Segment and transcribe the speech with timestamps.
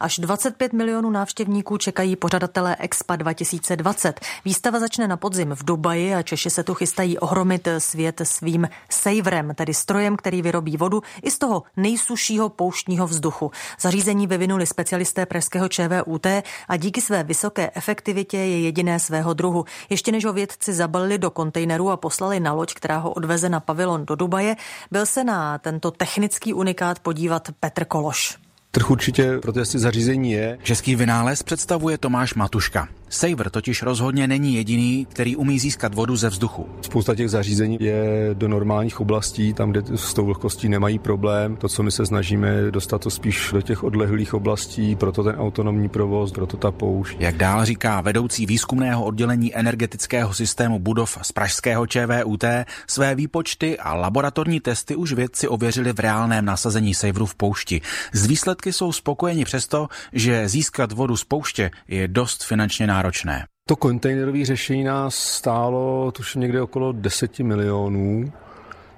[0.00, 4.20] Až 25 milionů návštěvníků čekají pořadatelé Expa 2020.
[4.44, 9.54] Výstava začne na podzim v Dubaji a Češi se tu chystají ohromit svět svým Saverem,
[9.54, 13.50] tedy strojem, který vyrobí vodu i z toho nejsušího pouštního vzduchu.
[13.80, 16.26] Zařízení vyvinuli specialisté pražského ČVUT
[16.68, 19.64] a díky své vysoké efektivitě je jediné svého druhu.
[19.90, 23.60] Ještě než ho vědci zabalili do kontejneru a poslali na loď, která ho odveze na
[23.60, 24.56] pavilon do Dubaje,
[24.90, 28.45] byl se na tento technický unikát podívat Petr Kološ.
[28.76, 30.58] Trh určitě pro testy zařízení je.
[30.62, 32.88] Český vynález představuje Tomáš Matuška.
[33.08, 36.66] Saver totiž rozhodně není jediný, který umí získat vodu ze vzduchu.
[36.80, 41.56] Spousta těch zařízení je do normálních oblastí, tam, kde s tou vlhkostí nemají problém.
[41.56, 45.88] To, co my se snažíme, dostat to spíš do těch odlehlých oblastí, proto ten autonomní
[45.88, 47.16] provoz, proto ta poušť.
[47.20, 52.44] Jak dál říká vedoucí výzkumného oddělení energetického systému budov z pražského ČVUT,
[52.86, 57.80] své výpočty a laboratorní testy už vědci ověřili v reálném nasazení Saveru v poušti.
[58.12, 63.46] Z výsledky jsou spokojeni přesto, že získat vodu z pouště je dost finančně náročné.
[63.68, 68.32] To kontejnerové řešení nás stálo tuším někde okolo 10 milionů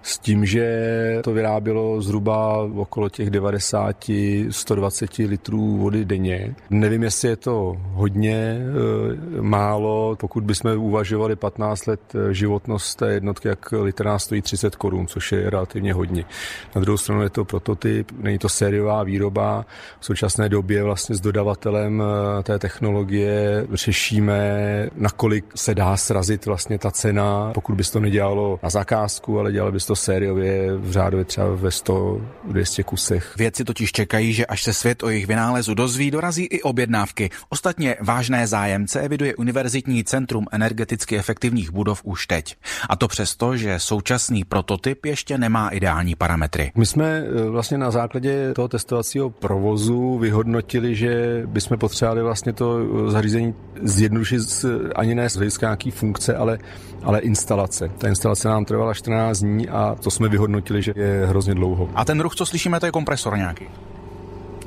[0.09, 6.55] s tím, že to vyrábělo zhruba okolo těch 90-120 litrů vody denně.
[6.71, 10.17] Nevím, jestli je to hodně, eh, málo.
[10.21, 15.07] Pokud bychom uvažovali 15 let eh, životnost té jednotky, jak litr nás stojí 30 korun,
[15.07, 16.25] což je relativně hodně.
[16.75, 19.67] Na druhou stranu je to prototyp, není to sériová výroba.
[20.01, 26.79] V současné době vlastně s dodavatelem eh, té technologie řešíme, nakolik se dá srazit vlastně
[26.79, 31.25] ta cena, pokud by to nedělalo na zakázku, ale dělalo by to sériově v řádově
[31.25, 33.35] třeba ve 100-200 kusech.
[33.37, 37.31] Vědci totiž čekají, že až se svět o jejich vynálezu dozví, dorazí i objednávky.
[37.49, 42.57] Ostatně vážné zájemce eviduje Univerzitní centrum energeticky efektivních budov už teď.
[42.89, 46.73] A to přesto, že současný prototyp ještě nemá ideální parametry.
[46.75, 52.79] My jsme e, vlastně na základě toho testovacího provozu vyhodnotili, že bychom potřebovali vlastně to
[52.79, 54.41] e, zařízení zjednodušit
[54.97, 56.59] ani ne z hlediska nějaký funkce, ale,
[57.03, 57.91] ale instalace.
[57.99, 61.91] Ta instalace nám trvala 14 dní a to jsme vyhodnotili, že je hrozně dlouho.
[61.95, 63.67] A ten ruch, co slyšíme, to je kompresor nějaký?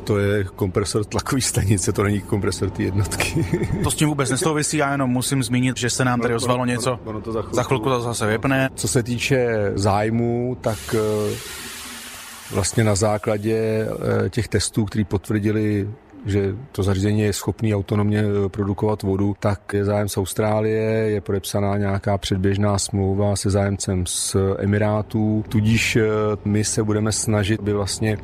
[0.03, 3.45] to je kompresor tlakové stanice, to není kompresor ty jednotky.
[3.83, 6.91] To s tím vůbec nesouvisí, já jenom musím zmínit, že se nám tady ozvalo něco.
[6.91, 8.69] Ono, ono to za, chvilku, za chvilku to zase vypne.
[8.75, 11.35] Co se týče zájmu, tak eh,
[12.51, 15.89] vlastně na základě eh, těch testů, který potvrdili
[16.25, 21.21] že to zařízení je schopné autonomně eh, produkovat vodu, tak je zájem z Austrálie, je
[21.21, 26.07] podepsaná nějaká předběžná smlouva se zájemcem z Emirátů, tudíž eh,
[26.45, 28.17] my se budeme snažit, by vlastně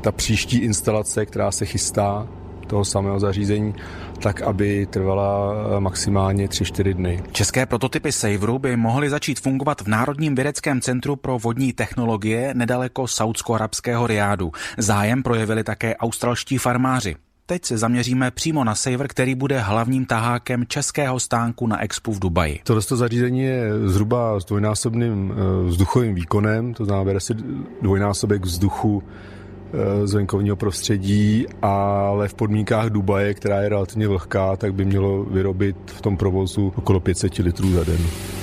[0.00, 2.28] ta příští instalace, která se chystá,
[2.64, 3.74] toho samého zařízení,
[4.22, 7.22] tak aby trvala eh, maximálně 3-4 dny.
[7.32, 13.06] České prototypy Saveru by mohly začít fungovat v Národním vědeckém centru pro vodní technologie nedaleko
[13.06, 14.52] saudsko-arabského Riádu.
[14.78, 17.16] Zájem projevili také australští farmáři.
[17.46, 22.18] Teď se zaměříme přímo na Saver, který bude hlavním tahákem českého stánku na Expo v
[22.18, 22.60] Dubaji.
[22.64, 27.34] Tohle zařízení je zhruba s dvojnásobným eh, vzduchovým výkonem, to znamená, bere si
[27.82, 29.02] dvojnásobek vzduchu
[30.04, 35.76] z venkovního prostředí, ale v podmínkách Dubaje, která je relativně vlhká, tak by mělo vyrobit
[35.86, 37.98] v tom provozu okolo 500 litrů za den.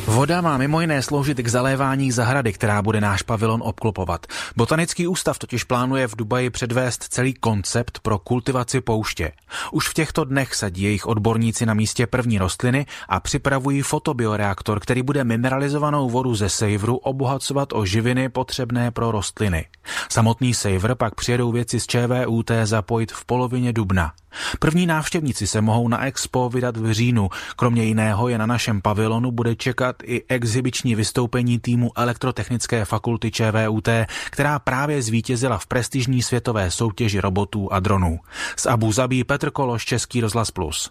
[0.05, 4.25] Voda má mimo jiné sloužit k zalévání zahrady, která bude náš pavilon obklopovat.
[4.55, 9.31] Botanický ústav totiž plánuje v Dubaji předvést celý koncept pro kultivaci pouště.
[9.71, 15.01] Už v těchto dnech sadí jejich odborníci na místě první rostliny a připravují fotobioreaktor, který
[15.01, 19.65] bude mineralizovanou vodu ze sejvru obohacovat o živiny potřebné pro rostliny.
[20.09, 24.13] Samotný sejvr pak přijedou věci z ČVUT zapojit v polovině dubna.
[24.59, 27.29] První návštěvníci se mohou na Expo vydat v říjnu.
[27.55, 33.89] Kromě jiného je na našem pavilonu bude čekat i exibiční vystoupení týmu Elektrotechnické fakulty ČVUT,
[34.31, 38.19] která právě zvítězila v prestižní světové soutěži robotů a dronů.
[38.55, 40.89] Z Abu Zabí Petr Kološ, Český rozhlas Plus.